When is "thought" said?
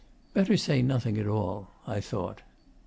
2.01-2.41